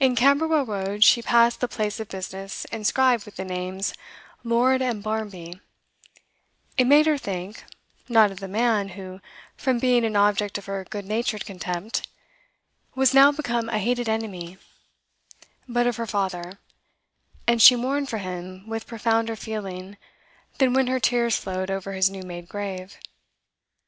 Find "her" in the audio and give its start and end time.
7.06-7.16, 10.66-10.82, 15.96-16.08, 20.88-20.98